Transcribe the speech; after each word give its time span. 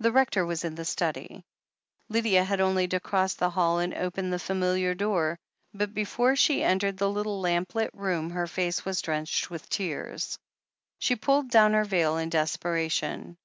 The 0.00 0.10
Rector 0.10 0.44
was 0.44 0.64
in 0.64 0.74
the 0.74 0.84
study. 0.84 1.44
Lydia 2.08 2.42
had 2.42 2.60
only 2.60 2.88
to 2.88 2.98
cross 2.98 3.34
the 3.34 3.50
hall 3.50 3.78
and 3.78 3.94
open 3.94 4.30
the 4.30 4.40
familiar 4.40 4.92
door, 4.92 5.38
but 5.72 5.94
before 5.94 6.34
she 6.34 6.64
entered 6.64 6.96
the 6.96 7.08
little 7.08 7.40
lamp 7.40 7.76
lit 7.76 7.90
room 7.94 8.30
her 8.30 8.48
face 8.48 8.84
was 8.84 9.00
drenched 9.00 9.50
with 9.50 9.68
tears. 9.68 10.36
She 10.98 11.14
pulled 11.14 11.48
down 11.48 11.74
her 11.74 11.84
veil 11.84 12.16
in 12.16 12.28
desperation. 12.28 13.36